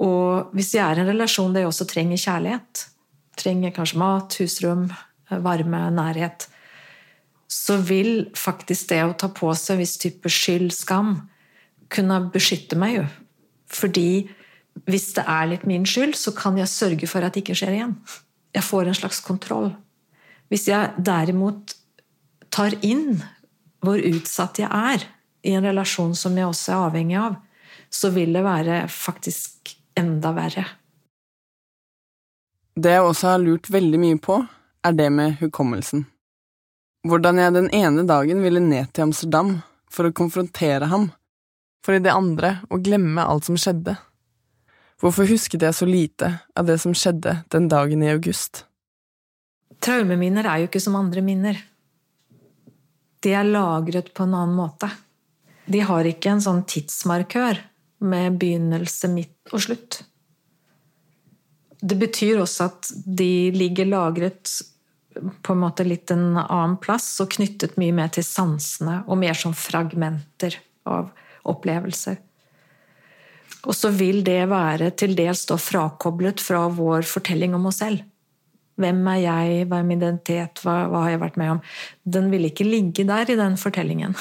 Og 0.00 0.54
hvis 0.56 0.72
jeg 0.78 0.80
er 0.86 1.02
i 1.02 1.04
en 1.04 1.10
relasjon 1.12 1.52
der 1.52 1.66
jeg 1.66 1.72
også 1.74 1.86
trenger 1.90 2.22
kjærlighet, 2.22 2.84
trenger 3.36 3.74
kanskje 3.76 4.00
mat, 4.00 4.38
husrom, 4.40 4.86
varme, 5.44 5.82
nærhet, 5.92 6.48
så 7.52 7.76
vil 7.76 8.30
faktisk 8.40 8.88
det 8.94 9.02
å 9.04 9.12
ta 9.20 9.28
på 9.36 9.52
seg 9.52 9.76
en 9.76 9.84
viss 9.84 9.98
type 10.00 10.32
skyld, 10.32 10.72
skam, 10.72 11.12
kunne 11.92 12.22
beskytte 12.32 12.80
meg 12.80 12.96
jo 12.96 13.04
fordi 13.76 14.26
hvis 14.88 15.12
det 15.16 15.24
er 15.30 15.48
litt 15.52 15.66
min 15.68 15.86
skyld, 15.86 16.16
så 16.18 16.34
kan 16.34 16.58
jeg 16.58 16.70
sørge 16.70 17.08
for 17.10 17.24
at 17.24 17.34
det 17.34 17.44
ikke 17.44 17.56
skjer 17.58 17.76
igjen. 17.76 17.96
Jeg 18.54 18.66
får 18.66 18.90
en 18.90 18.98
slags 18.98 19.20
kontroll. 19.24 19.72
Hvis 20.50 20.66
jeg 20.68 20.94
derimot 20.98 21.76
tar 22.54 22.74
inn 22.86 23.22
hvor 23.84 23.98
utsatt 23.98 24.60
jeg 24.62 24.70
er 24.70 25.04
i 25.44 25.54
en 25.54 25.66
relasjon 25.66 26.14
som 26.16 26.36
jeg 26.38 26.48
også 26.48 26.72
er 26.72 26.86
avhengig 26.88 27.18
av, 27.20 27.36
så 27.90 28.10
vil 28.14 28.32
det 28.34 28.42
være 28.44 28.84
faktisk 28.90 29.74
enda 29.98 30.32
verre. 30.34 30.64
Det 32.74 32.90
jeg 32.96 33.06
også 33.06 33.30
har 33.30 33.42
lurt 33.42 33.70
veldig 33.70 34.00
mye 34.02 34.18
på, 34.18 34.40
er 34.84 34.96
det 34.98 35.10
med 35.14 35.36
hukommelsen. 35.38 36.06
Hvordan 37.06 37.38
jeg 37.38 37.54
den 37.54 37.68
ene 37.76 38.02
dagen 38.08 38.40
ville 38.42 38.62
ned 38.64 38.90
til 38.92 39.08
Amsterdam 39.08 39.58
for 39.92 40.08
å 40.08 40.16
konfrontere 40.16 40.88
ham 40.90 41.10
for 41.84 41.96
i 41.96 42.02
det 42.02 42.12
andre 42.12 42.58
å 42.72 42.80
glemme 42.80 43.24
alt 43.24 43.48
som 43.48 43.58
skjedde. 43.60 43.96
Hvorfor 45.02 45.28
husket 45.28 45.64
jeg 45.66 45.76
så 45.76 45.86
lite 45.88 46.30
av 46.56 46.68
det 46.68 46.78
som 46.80 46.94
skjedde 46.96 47.42
den 47.52 47.68
dagen 47.68 48.02
i 48.02 48.12
august? 48.12 48.64
Traumeminner 49.84 50.46
er 50.48 50.62
jo 50.62 50.70
ikke 50.70 50.80
som 50.80 50.96
andre 50.96 51.20
minner. 51.24 51.58
De 53.20 53.34
er 53.36 53.44
lagret 53.48 54.12
på 54.16 54.24
en 54.24 54.36
annen 54.36 54.56
måte. 54.56 54.88
De 55.66 55.80
har 55.84 56.08
ikke 56.08 56.32
en 56.32 56.44
sånn 56.44 56.62
tidsmarkør 56.68 57.60
med 58.04 58.38
begynnelse, 58.40 59.08
midt 59.12 59.52
og 59.52 59.64
slutt. 59.64 60.02
Det 61.84 61.96
betyr 62.00 62.40
også 62.40 62.68
at 62.70 62.90
de 63.04 63.50
ligger 63.52 63.88
lagret 63.90 64.52
på 65.14 65.54
en 65.54 65.60
måte 65.62 65.84
litt 65.86 66.10
en 66.12 66.38
annen 66.40 66.78
plass 66.82 67.06
og 67.22 67.32
knyttet 67.36 67.76
mye 67.80 67.94
mer 67.96 68.10
til 68.12 68.24
sansene 68.26 69.02
og 69.04 69.20
mer 69.20 69.36
som 69.38 69.54
fragmenter 69.56 70.56
av 70.88 71.12
opplevelser. 71.48 72.18
Og 73.64 73.76
så 73.76 73.90
vil 73.94 74.20
det 74.26 74.42
være 74.50 74.90
til 74.98 75.14
dels 75.16 75.46
da 75.48 75.56
frakoblet 75.60 76.42
fra 76.42 76.66
vår 76.72 77.06
fortelling 77.08 77.54
om 77.56 77.70
oss 77.70 77.80
selv. 77.80 78.02
Hvem 78.80 79.04
er 79.12 79.20
jeg, 79.22 79.66
hva 79.70 79.78
er 79.78 79.86
min 79.86 80.00
identitet, 80.00 80.60
hva, 80.64 80.88
hva, 80.90 81.04
har 81.04 81.14
jeg 81.14 81.22
vært 81.22 81.36
med 81.38 81.52
om? 81.52 81.60
Den 82.16 82.26
vil 82.32 82.48
ikke 82.48 82.66
ligge 82.66 83.06
der 83.06 83.30
i 83.30 83.38
den 83.38 83.54
fortellingen. 83.60 84.16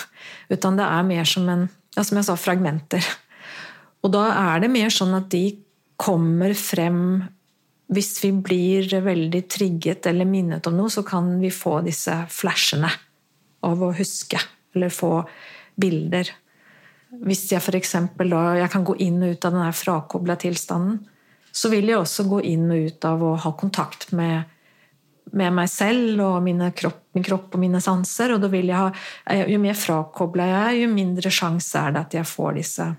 Utan 0.53 0.77
det 0.77 0.85
er 0.85 1.07
mer 1.07 1.27
som 1.27 1.49
en 1.49 1.65
ja, 1.93 2.03
som 2.03 2.17
jeg 2.17 2.27
sa, 2.27 2.35
fragmenter. 2.39 3.05
Og 4.03 4.11
da 4.13 4.27
er 4.33 4.63
det 4.63 4.71
mer 4.73 4.93
sånn 4.93 5.13
at 5.17 5.29
de 5.31 5.45
kommer 6.01 6.55
frem 6.57 6.99
Hvis 7.93 8.15
vi 8.23 8.31
blir 8.33 8.87
veldig 9.05 9.41
trigget 9.51 10.07
eller 10.09 10.25
minnet 10.25 10.65
om 10.65 10.77
noe, 10.79 10.89
så 10.89 11.03
kan 11.05 11.27
vi 11.41 11.51
få 11.53 11.81
disse 11.85 12.15
flashene 12.31 12.89
av 13.61 13.83
å 13.83 13.91
huske. 13.93 14.39
Eller 14.73 14.89
få 14.89 15.19
bilder. 15.77 16.31
Hvis 17.21 17.45
jeg 17.51 17.61
f.eks. 17.61 17.95
da 18.17 18.43
jeg 18.57 18.71
kan 18.73 18.85
gå 18.87 18.95
inn 19.05 19.21
og 19.21 19.35
ut 19.35 19.45
av 19.45 19.53
den 19.53 19.75
frakobla 19.77 20.37
tilstanden, 20.41 21.03
så 21.53 21.69
vil 21.69 21.91
jeg 21.91 21.99
også 21.99 22.25
gå 22.25 22.41
inn 22.49 22.65
og 22.73 22.89
ut 22.89 23.05
av 23.05 23.21
å 23.21 23.35
ha 23.37 23.53
kontakt 23.57 24.11
med 24.17 24.49
med 25.33 25.53
meg 25.55 25.69
selv 25.71 26.21
og 26.21 26.49
kropp, 26.75 26.99
min 27.15 27.25
kropp 27.25 27.55
og 27.55 27.61
mine 27.61 27.81
sanser. 27.81 28.35
Og 28.35 28.41
da 28.43 28.49
vil 28.51 28.69
jeg 28.69 28.77
ha, 28.77 28.91
jo 29.49 29.59
mer 29.61 29.77
frakobla 29.77 30.45
jeg 30.49 30.59
er, 30.59 30.79
jo 30.83 30.91
mindre 30.93 31.31
sjanse 31.33 31.79
er 31.79 31.95
det 31.95 32.03
at 32.03 32.17
jeg 32.19 32.29
får 32.29 32.59
disse 32.59 32.89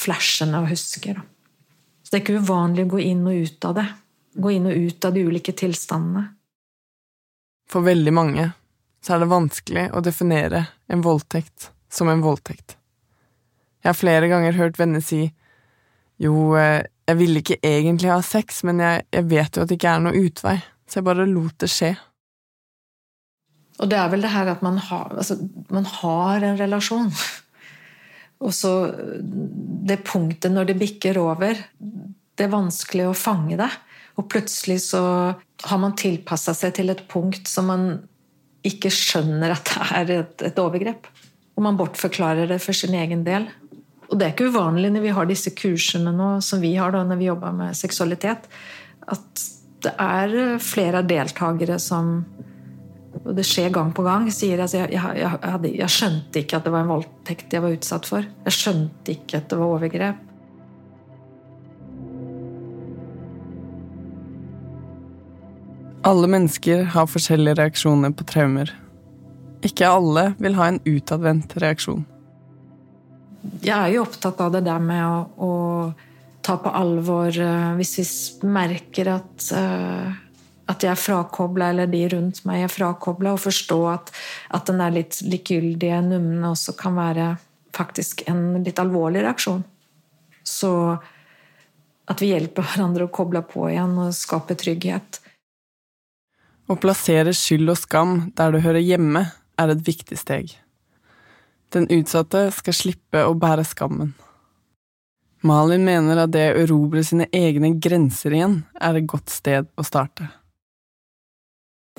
flashene 0.00 0.62
og 0.62 0.70
husker. 0.70 1.22
Så 2.02 2.12
det 2.12 2.20
er 2.20 2.24
ikke 2.24 2.44
uvanlig 2.44 2.86
å 2.86 2.92
gå 2.94 3.02
inn 3.10 3.26
og 3.26 3.46
ut 3.46 3.68
av 3.68 3.76
det. 3.80 3.86
Gå 4.40 4.54
inn 4.54 4.70
og 4.70 4.76
ut 4.86 5.08
av 5.08 5.14
de 5.16 5.26
ulike 5.26 5.54
tilstandene. 5.56 6.26
For 7.70 7.86
veldig 7.86 8.14
mange 8.14 8.50
så 9.02 9.14
er 9.14 9.22
det 9.22 9.30
vanskelig 9.30 9.86
å 9.96 10.02
definere 10.04 10.66
en 10.90 11.02
voldtekt 11.02 11.70
som 11.90 12.10
en 12.10 12.22
voldtekt. 12.22 12.79
Jeg 13.80 13.88
har 13.88 13.98
flere 13.98 14.28
ganger 14.30 14.58
hørt 14.58 14.78
venner 14.80 15.02
si 15.04 15.30
jo, 16.20 16.52
eh, 16.60 16.84
jeg 17.08 17.16
ville 17.16 17.40
ikke 17.40 17.60
egentlig 17.64 18.10
ha 18.12 18.20
sex, 18.24 18.60
men 18.68 18.82
jeg, 18.82 19.06
jeg 19.08 19.28
vet 19.30 19.56
jo 19.56 19.64
at 19.64 19.70
det 19.70 19.78
ikke 19.78 19.94
er 19.94 20.02
noe 20.04 20.20
utvei, 20.20 20.58
så 20.84 21.00
jeg 21.00 21.06
bare 21.06 21.28
lot 21.28 21.56
det 21.62 21.70
skje. 21.72 21.94
Og 23.80 23.88
det 23.88 23.96
er 23.96 24.10
vel 24.12 24.26
det 24.26 24.32
her 24.34 24.50
at 24.52 24.60
man 24.64 24.76
har, 24.90 25.14
altså, 25.16 25.38
man 25.72 25.86
har 25.88 26.44
en 26.44 26.58
relasjon. 26.60 27.08
Og 28.44 28.52
så 28.56 28.72
det 29.88 30.02
punktet 30.08 30.52
når 30.52 30.70
det 30.70 30.78
bikker 30.80 31.18
over, 31.20 31.56
det 31.80 32.46
er 32.46 32.52
vanskelig 32.52 33.08
å 33.08 33.16
fange 33.16 33.56
det. 33.60 33.70
Og 34.20 34.28
plutselig 34.32 34.78
så 34.90 35.02
har 35.64 35.80
man 35.80 35.96
tilpassa 35.96 36.54
seg 36.56 36.76
til 36.76 36.92
et 36.92 37.02
punkt 37.08 37.48
som 37.48 37.68
man 37.72 37.86
ikke 38.66 38.92
skjønner 38.92 39.54
at 39.54 39.72
det 39.72 39.88
er 39.96 40.14
et, 40.18 40.46
et 40.50 40.60
overgrep. 40.60 41.08
Og 41.56 41.64
man 41.64 41.76
bortforklarer 41.80 42.48
det 42.48 42.60
for 42.64 42.76
sin 42.76 42.96
egen 42.96 43.24
del. 43.24 43.48
Og 44.10 44.18
det 44.18 44.26
er 44.26 44.34
ikke 44.34 44.50
uvanlig 44.50 44.90
når 44.90 45.04
vi 45.04 45.14
har 45.14 45.28
disse 45.30 45.52
kursene 45.54 46.12
nå, 46.14 46.30
som 46.42 46.62
vi 46.62 46.74
har 46.74 46.94
da 46.94 47.04
når 47.06 47.18
vi 47.20 47.28
jobber 47.30 47.54
med 47.54 47.78
seksualitet, 47.78 48.48
at 49.10 49.44
det 49.80 49.92
er 50.02 50.58
flere 50.62 51.04
deltakere 51.06 51.78
som 51.80 52.24
og 53.10 53.32
det 53.34 53.42
skjer 53.44 53.72
gang 53.74 53.90
på 53.92 54.04
gang, 54.06 54.28
sier 54.32 54.60
altså, 54.62 54.84
jeg, 54.84 54.94
jeg, 54.94 55.18
jeg, 55.18 55.30
hadde, 55.42 55.70
jeg 55.80 55.92
skjønte 55.92 56.40
ikke 56.40 56.60
at 56.60 56.66
det 56.66 56.72
var 56.72 56.84
en 56.84 56.92
voldtekt 56.92 57.54
jeg 57.56 57.64
var 57.64 57.74
utsatt 57.74 58.06
for. 58.06 58.26
Jeg 58.46 58.54
skjønte 58.54 59.14
ikke 59.16 59.40
at 59.40 59.48
det 59.50 59.58
var 59.58 59.72
overgrep. 59.74 60.26
Alle 66.06 66.30
mennesker 66.32 66.86
har 66.94 67.10
forskjellige 67.10 67.58
reaksjoner 67.58 68.14
på 68.16 68.24
traumer. 68.30 68.70
Ikke 69.66 69.90
alle 69.90 70.30
vil 70.40 70.56
ha 70.56 70.70
en 70.70 70.80
utadvendt 70.86 71.58
reaksjon. 71.60 72.06
Jeg 73.60 73.76
er 73.76 73.92
jo 73.92 74.06
opptatt 74.06 74.40
av 74.40 74.54
det 74.54 74.62
der 74.64 74.80
med 74.80 75.04
å, 75.04 75.44
å 75.44 76.40
ta 76.44 76.56
på 76.60 76.72
alvor 76.72 77.28
uh, 77.36 77.76
hvis 77.76 77.98
vi 78.00 78.48
merker 78.48 79.12
at, 79.12 79.50
uh, 79.52 80.08
at 80.70 80.86
jeg 80.86 80.94
er 80.94 81.00
frakobla, 81.00 81.70
eller 81.74 81.90
de 81.92 82.00
rundt 82.14 82.40
meg 82.48 82.64
er 82.64 82.72
frakobla, 82.72 83.34
og 83.36 83.42
forstå 83.44 83.80
at, 83.92 84.12
at 84.56 84.70
den 84.70 84.80
der 84.80 84.96
litt 84.96 85.20
likegyldige, 85.26 86.00
numne 86.08 86.54
også 86.54 86.76
kan 86.78 86.96
være 86.96 87.34
faktisk 87.76 88.24
en 88.30 88.62
litt 88.64 88.80
alvorlig 88.82 89.26
reaksjon. 89.26 89.62
Så 90.46 90.72
at 92.10 92.22
vi 92.22 92.32
hjelper 92.32 92.66
hverandre 92.66 93.06
å 93.06 93.12
koble 93.12 93.42
på 93.46 93.68
igjen 93.70 93.92
og 94.00 94.16
skape 94.16 94.56
trygghet. 94.58 95.20
Å 96.70 96.76
plassere 96.80 97.34
skyld 97.34 97.70
og 97.70 97.78
skam 97.78 98.16
der 98.38 98.54
du 98.54 98.60
hører 98.64 98.82
hjemme, 98.82 99.26
er 99.60 99.74
et 99.74 99.84
viktig 99.84 100.16
steg. 100.18 100.56
Den 101.70 101.86
utsatte 101.94 102.48
skal 102.54 102.74
slippe 102.74 103.22
å 103.26 103.36
bære 103.38 103.64
skammen. 103.68 104.12
Malin 105.46 105.86
mener 105.86 106.18
at 106.24 106.32
det 106.34 106.50
å 106.52 106.58
erobre 106.64 107.02
sine 107.06 107.28
egne 107.32 107.72
grenser 107.80 108.34
igjen 108.36 108.58
er 108.76 108.98
et 108.98 109.08
godt 109.08 109.32
sted 109.32 109.70
å 109.78 109.86
starte. 109.86 110.26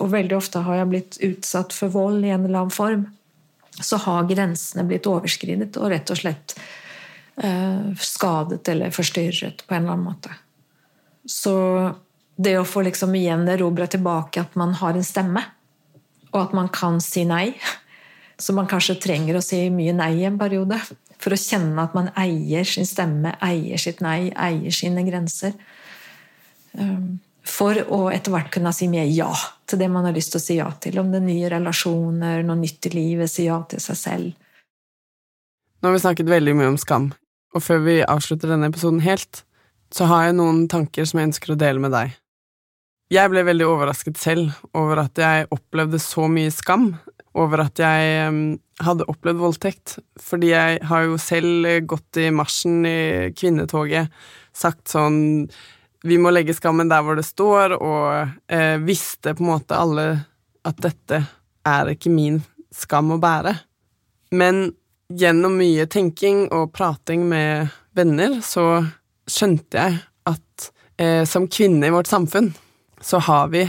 Og 0.02 0.12
veldig 0.12 0.38
ofte 0.38 0.62
har 0.66 0.82
jeg 0.82 0.92
blitt 0.92 1.18
utsatt 1.26 1.74
for 1.74 1.94
vold 1.94 2.26
i 2.26 2.34
en 2.34 2.46
eller 2.46 2.64
annen 2.64 2.76
form. 2.76 3.08
Så 3.82 3.98
har 4.04 4.30
grensene 4.30 4.86
blitt 4.86 5.08
overskridet 5.10 5.80
og 5.80 5.90
rett 5.94 6.12
og 6.14 6.20
slett 6.20 6.56
eh, 7.42 7.92
skadet 7.98 8.68
eller 8.70 8.94
forstyrret 8.94 9.66
på 9.66 9.76
en 9.76 9.84
eller 9.84 9.96
annen 9.96 10.10
måte. 10.12 10.36
Så 11.26 11.56
det 12.36 12.58
å 12.60 12.68
få 12.68 12.84
liksom 12.86 13.16
igjen 13.16 13.48
erobra 13.50 13.88
tilbake 13.90 14.42
at 14.42 14.58
man 14.60 14.76
har 14.82 14.98
en 14.98 15.06
stemme, 15.06 15.44
og 16.32 16.40
at 16.44 16.54
man 16.58 16.70
kan 16.74 17.02
si 17.04 17.26
nei 17.28 17.54
så 18.42 18.56
man 18.58 18.70
kanskje 18.70 19.00
trenger 19.02 19.38
å 19.38 19.44
si 19.46 19.64
mye 19.74 19.94
nei 19.96 20.14
i 20.22 20.28
en 20.28 20.40
periode. 20.42 20.80
For 21.22 21.36
å 21.36 21.40
kjenne 21.40 21.86
at 21.86 21.94
man 21.98 22.10
eier 22.18 22.66
sin 22.68 22.88
stemme, 22.90 23.36
eier 23.46 23.82
sitt 23.82 24.02
nei, 24.02 24.32
eier 24.34 24.74
sine 24.74 25.04
grenser. 25.06 25.54
Um, 26.74 27.20
for 27.46 27.78
å 27.90 28.06
etter 28.14 28.34
hvert 28.34 28.52
kunne 28.54 28.72
si 28.74 28.88
mer 28.90 29.10
ja 29.10 29.30
til 29.70 29.82
det 29.82 29.90
man 29.92 30.06
har 30.08 30.16
lyst 30.16 30.34
til 30.34 30.42
å 30.42 30.44
si 30.44 30.58
ja 30.60 30.70
til. 30.82 31.00
Om 31.02 31.12
det 31.14 31.22
er 31.22 31.28
nye 31.28 31.52
relasjoner, 31.54 32.46
noe 32.48 32.60
nytt 32.60 32.90
i 32.90 32.94
livet, 32.96 33.32
si 33.32 33.48
ja 33.48 33.60
til 33.70 33.82
seg 33.84 34.00
selv. 34.00 34.32
Nå 35.82 35.90
har 35.90 35.98
vi 35.98 36.04
snakket 36.04 36.30
veldig 36.30 36.54
mye 36.58 36.74
om 36.76 36.82
skam, 36.82 37.08
og 37.56 37.64
før 37.66 37.82
vi 37.88 38.02
avslutter 38.06 38.52
denne 38.52 38.70
episoden 38.70 39.02
helt, 39.02 39.44
så 39.92 40.06
har 40.10 40.28
jeg 40.28 40.38
noen 40.38 40.68
tanker 40.72 41.08
som 41.10 41.20
jeg 41.20 41.32
ønsker 41.32 41.54
å 41.54 41.60
dele 41.60 41.82
med 41.82 41.94
deg. 41.96 42.14
Jeg 43.12 43.28
ble 43.34 43.42
veldig 43.44 43.66
overrasket 43.68 44.20
selv 44.22 44.54
over 44.78 45.02
at 45.02 45.20
jeg 45.20 45.50
opplevde 45.52 46.00
så 46.00 46.30
mye 46.32 46.54
skam 46.54 46.94
over 47.38 47.64
at 47.64 47.80
jeg 47.80 48.32
hadde 48.84 49.08
opplevd 49.12 49.40
voldtekt, 49.40 49.98
fordi 50.20 50.52
jeg 50.52 50.80
har 50.88 51.06
jo 51.06 51.20
selv 51.22 51.68
gått 51.88 52.20
i 52.20 52.32
marsjen 52.34 52.82
i 52.88 53.32
kvinnetoget, 53.38 54.12
sagt 54.52 54.92
sånn 54.92 55.48
Vi 56.02 56.18
må 56.18 56.32
legge 56.34 56.56
skammen 56.58 56.90
der 56.90 57.04
hvor 57.06 57.14
det 57.16 57.28
står, 57.28 57.76
og 57.78 58.32
eh, 58.50 58.82
visste 58.82 59.36
på 59.38 59.44
en 59.44 59.52
måte 59.52 59.78
alle 59.78 60.06
at 60.66 60.80
dette 60.82 61.20
er 61.62 61.92
ikke 61.94 62.10
min 62.10 62.40
skam 62.74 63.14
å 63.14 63.20
bære. 63.22 63.54
Men 64.34 64.72
gjennom 65.14 65.60
mye 65.60 65.86
tenking 65.86 66.48
og 66.58 66.72
prating 66.74 67.28
med 67.30 67.70
venner, 67.94 68.40
så 68.42 68.82
skjønte 69.30 69.78
jeg 69.78 70.02
at 70.32 70.72
eh, 70.98 71.22
som 71.30 71.46
kvinne 71.46 71.86
i 71.86 71.94
vårt 71.94 72.10
samfunn, 72.10 72.50
så 72.98 73.22
har 73.22 73.54
vi 73.54 73.68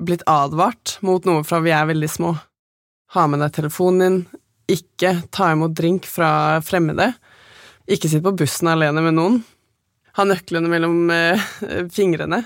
blitt 0.00 0.24
advart 0.28 0.96
mot 1.04 1.28
noe 1.28 1.44
fra 1.44 1.60
vi 1.64 1.76
er 1.76 1.88
veldig 1.92 2.08
små 2.08 2.32
ha 3.14 3.26
med 3.30 3.42
deg 3.42 3.54
telefonen 3.54 4.02
din, 4.02 4.18
ikke 4.76 5.12
ta 5.30 5.52
imot 5.54 5.76
drink 5.78 6.08
fra 6.10 6.58
fremmede, 6.64 7.12
ikke 7.86 8.10
sitt 8.10 8.24
på 8.24 8.34
bussen 8.34 8.72
alene 8.72 9.04
med 9.04 9.14
noen, 9.14 9.38
ha 10.16 10.24
nøklene 10.26 10.70
mellom 10.70 11.10
eh, 11.14 11.46
fingrene, 11.92 12.40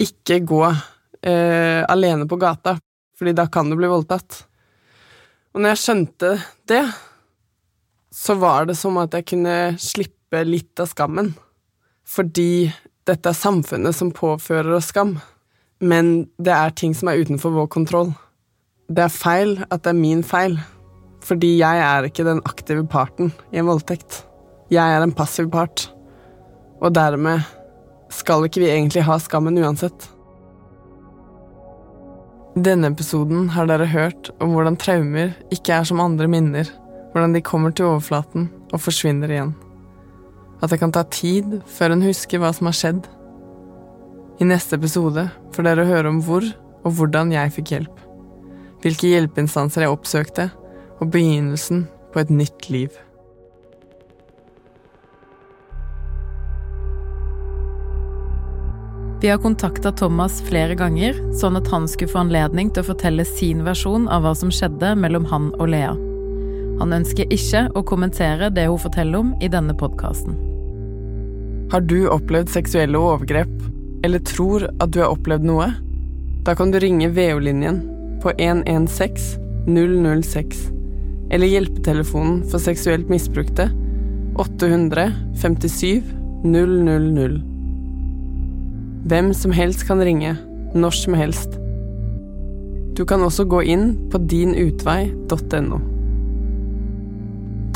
ikke 0.00 0.40
gå 0.48 0.62
eh, 0.70 1.82
alene 1.84 2.28
på 2.30 2.38
gata, 2.40 2.78
fordi 3.18 3.34
da 3.36 3.48
kan 3.52 3.68
du 3.68 3.76
bli 3.76 3.90
voldtatt. 3.90 4.44
Og 5.52 5.60
når 5.60 5.74
jeg 5.74 5.82
skjønte 5.82 6.32
det, 6.70 6.84
så 8.14 8.36
var 8.40 8.70
det 8.70 8.78
som 8.78 8.96
at 9.02 9.14
jeg 9.18 9.28
kunne 9.34 9.56
slippe 9.82 10.44
litt 10.46 10.80
av 10.80 10.88
skammen, 10.90 11.34
fordi 12.08 12.70
dette 13.06 13.30
er 13.30 13.36
samfunnet 13.36 13.96
som 13.96 14.14
påfører 14.14 14.72
oss 14.78 14.90
skam, 14.94 15.18
men 15.80 16.30
det 16.38 16.54
er 16.54 16.74
ting 16.76 16.94
som 16.96 17.10
er 17.10 17.20
utenfor 17.22 17.54
vår 17.54 17.70
kontroll. 17.72 18.12
Det 18.90 19.04
er 19.04 19.12
feil 19.14 19.52
at 19.70 19.84
det 19.84 19.92
er 19.92 19.98
min 20.00 20.22
feil, 20.26 20.56
fordi 21.22 21.52
jeg 21.60 21.82
er 21.84 22.08
ikke 22.08 22.24
den 22.26 22.40
aktive 22.42 22.82
parten 22.90 23.28
i 23.54 23.60
en 23.60 23.68
voldtekt. 23.68 24.24
Jeg 24.74 24.82
er 24.82 25.04
en 25.04 25.14
passiv 25.14 25.46
part, 25.52 25.84
og 26.82 26.96
dermed 26.96 27.44
skal 28.10 28.48
ikke 28.48 28.64
vi 28.64 28.72
egentlig 28.72 29.04
ha 29.06 29.20
skammen 29.22 29.60
uansett. 29.62 30.08
I 32.58 32.64
denne 32.66 32.90
episoden 32.90 33.52
har 33.54 33.70
dere 33.70 33.86
hørt 33.92 34.32
om 34.42 34.56
hvordan 34.56 34.80
traumer 34.82 35.36
ikke 35.54 35.76
er 35.76 35.86
som 35.86 36.02
andre 36.02 36.26
minner, 36.26 36.66
hvordan 37.12 37.38
de 37.38 37.46
kommer 37.46 37.70
til 37.70 37.92
overflaten 37.92 38.50
og 38.72 38.82
forsvinner 38.82 39.30
igjen. 39.30 39.54
At 40.58 40.74
det 40.74 40.82
kan 40.82 40.90
ta 40.90 41.06
tid 41.06 41.60
før 41.78 41.94
en 41.94 42.06
husker 42.10 42.42
hva 42.42 42.50
som 42.58 42.66
har 42.66 42.80
skjedd. 42.82 43.06
I 44.42 44.50
neste 44.50 44.82
episode 44.82 45.30
får 45.54 45.70
dere 45.70 45.86
høre 45.86 46.10
om 46.10 46.22
hvor 46.26 46.42
og 46.82 46.96
hvordan 46.96 47.30
jeg 47.38 47.54
fikk 47.54 47.76
hjelp 47.76 48.09
hvilke 48.84 49.12
hjelpeinstanser 49.12 49.84
jeg 49.84 49.92
oppsøkte, 49.92 50.50
og 51.00 51.12
begynnelsen 51.12 51.86
på 52.12 52.22
et 52.22 52.32
nytt 52.32 52.68
liv. 52.72 52.90
Vi 59.20 59.28
har 59.28 59.38
kontakta 59.38 59.92
Thomas 59.92 60.38
flere 60.46 60.74
ganger, 60.80 61.18
sånn 61.36 61.58
at 61.58 61.68
han 61.68 61.84
skulle 61.88 62.08
få 62.08 62.22
anledning 62.22 62.70
til 62.72 62.80
å 62.80 62.88
fortelle 62.88 63.26
sin 63.28 63.60
versjon 63.66 64.06
av 64.08 64.24
hva 64.24 64.32
som 64.36 64.52
skjedde 64.54 64.94
mellom 64.96 65.26
han 65.28 65.50
og 65.58 65.68
Lea. 65.74 65.92
Han 66.80 66.96
ønsker 66.96 67.28
ikke 67.28 67.66
å 67.76 67.84
kommentere 67.84 68.48
det 68.56 68.64
hun 68.70 68.80
forteller 68.80 69.20
om 69.20 69.34
i 69.44 69.50
denne 69.52 69.76
podkasten. 69.76 70.38
Har 71.70 71.84
du 71.84 72.08
opplevd 72.08 72.48
seksuelle 72.48 72.96
overgrep, 72.96 73.52
eller 74.08 74.24
tror 74.24 74.64
at 74.80 74.88
du 74.96 75.02
har 75.04 75.12
opplevd 75.12 75.44
noe? 75.44 75.68
Da 76.48 76.56
kan 76.56 76.72
du 76.72 76.80
ringe 76.80 77.12
VO-linjen 77.12 77.82
på 78.22 78.32
116 78.36 79.40
006 79.66 80.68
eller 81.30 81.46
hjelpetelefonen 81.46 82.40
for 82.50 82.62
seksuelt 82.62 83.10
misbrukte 83.10 83.68
800 84.40 85.12
57 85.36 86.02
000. 86.44 87.40
Hvem 89.10 89.34
som 89.34 89.52
helst 89.52 89.86
kan 89.88 90.02
ringe, 90.02 90.36
når 90.74 90.90
som 90.90 91.14
helst. 91.14 91.56
Du 92.96 93.04
kan 93.04 93.22
også 93.22 93.44
gå 93.44 93.62
inn 93.62 93.94
på 94.12 94.20
dinutvei.no. 94.28 95.80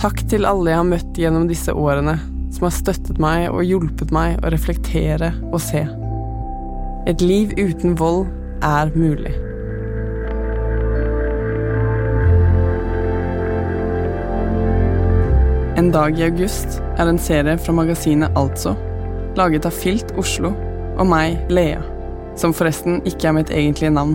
Takk 0.01 0.21
til 0.29 0.45
alle 0.45 0.73
jeg 0.73 0.81
har 0.81 0.89
møtt 0.89 1.21
gjennom 1.21 1.49
disse 1.49 1.73
årene, 1.73 2.19
som 2.53 2.69
har 2.69 2.77
støttet 2.77 3.21
meg 3.23 3.49
og 3.51 3.65
hjulpet 3.65 4.13
meg 4.15 4.37
å 4.45 4.53
reflektere 4.53 5.33
og 5.51 5.61
se. 5.65 5.87
Et 7.09 7.25
liv 7.25 7.53
uten 7.57 7.97
vold 8.01 8.27
er 8.65 8.93
mulig. 8.97 9.33
En 15.85 15.91
dag 15.93 16.17
i 16.17 16.23
august 16.25 16.79
er 16.97 17.11
en 17.11 17.19
serie 17.21 17.59
fra 17.61 17.73
magasinet 17.77 18.33
Altså, 18.41 18.71
laget 19.37 19.67
av 19.69 19.75
Filt 19.77 20.15
Oslo 20.17 20.55
og 20.97 21.09
meg, 21.11 21.35
Lea, 21.53 21.83
som 22.41 22.55
forresten 22.57 23.03
ikke 23.05 23.29
er 23.29 23.35
mitt 23.37 23.51
egentlige 23.53 23.91
navn. 23.93 24.15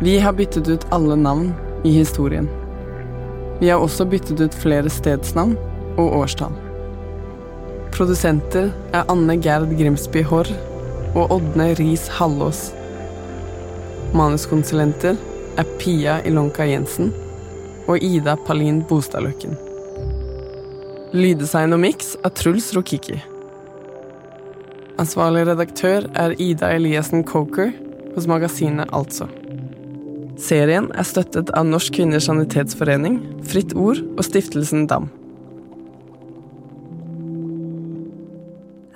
Vi 0.00 0.14
har 0.24 0.32
byttet 0.38 0.70
ut 0.72 0.86
alle 0.96 1.18
navn 1.20 1.50
i 1.84 1.92
historien. 1.98 2.48
Vi 3.58 3.68
har 3.68 3.84
også 3.84 4.06
byttet 4.08 4.40
ut 4.40 4.56
flere 4.62 4.88
stedsnavn 4.88 5.52
og 5.98 6.16
årstall. 6.22 6.56
Produsenter 7.92 8.72
er 8.96 9.12
Anne 9.12 9.36
Gerd 9.44 9.76
Grimsby 9.76 10.24
Haarr 10.32 10.48
og 11.12 11.36
Ådne 11.36 11.74
Riis 11.76 12.06
Hallås. 12.16 12.70
Manuskonsulenter 14.16 15.20
er 15.60 15.76
Pia 15.76 16.22
Ilonka 16.24 16.64
Jensen 16.72 17.12
og 17.84 18.00
Ida 18.00 18.38
Palin 18.48 18.80
Bostadløkken. 18.88 19.60
Lyddesign 21.14 21.70
og 21.70 21.78
miks 21.78 22.16
av 22.26 22.32
Truls 22.34 22.72
Rokiki. 22.74 23.20
Ansvarlig 24.98 25.44
redaktør 25.46 26.08
er 26.18 26.34
Ida 26.42 26.72
Eliassen 26.74 27.22
Coker 27.22 27.70
hos 28.16 28.26
magasinet 28.26 28.90
Altså. 28.90 29.28
Serien 30.42 30.88
er 30.90 31.06
støttet 31.06 31.52
av 31.54 31.68
Norsk 31.70 31.94
Kvinners 32.00 32.26
Sanitetsforening, 32.26 33.20
Fritt 33.46 33.76
Ord 33.78 34.02
og 34.16 34.24
Stiftelsen 34.26 34.88
DAM. 34.90 35.06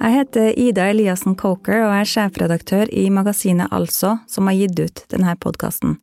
Jeg 0.02 0.18
heter 0.18 0.50
Ida 0.58 0.90
Eliassen 0.90 1.38
Coker 1.38 1.84
og 1.86 1.94
er 2.00 2.14
sjefredaktør 2.16 2.90
i 2.90 3.06
magasinet 3.14 3.70
Altså, 3.70 4.16
som 4.26 4.50
har 4.50 4.58
gitt 4.58 4.78
ut 4.82 5.06
denne 5.14 5.38
podkasten. 5.38 6.00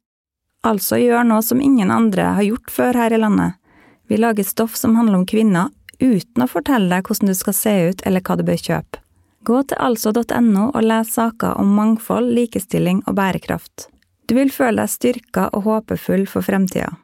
Altså 0.64 0.96
gjør 1.04 1.28
noe 1.28 1.44
som 1.44 1.60
ingen 1.60 1.92
andre 1.92 2.38
har 2.40 2.54
gjort 2.54 2.72
før 2.72 3.04
her 3.04 3.12
i 3.12 3.20
landet. 3.20 3.60
Vi 4.08 4.16
lager 4.16 4.48
stoff 4.48 4.80
som 4.80 4.96
handler 4.96 5.20
om 5.20 5.28
kvinner, 5.28 5.76
uten 6.00 6.44
å 6.44 6.50
fortelle 6.50 6.90
deg 6.92 7.08
hvordan 7.08 7.32
du 7.32 7.38
skal 7.38 7.58
se 7.58 7.76
ut 7.90 8.06
eller 8.06 8.24
hva 8.26 8.38
du 8.40 8.46
bør 8.48 8.62
kjøpe. 8.62 9.02
Gå 9.46 9.62
til 9.70 9.78
altså.no 9.78 10.70
og 10.72 10.82
les 10.82 11.12
saker 11.14 11.60
om 11.62 11.76
mangfold, 11.78 12.32
likestilling 12.34 13.04
og 13.06 13.18
bærekraft. 13.20 13.90
Du 14.26 14.34
vil 14.40 14.50
føle 14.50 14.82
deg 14.82 14.90
styrka 14.90 15.50
og 15.54 15.68
håpefull 15.68 16.26
for 16.30 16.46
fremtida. 16.46 16.96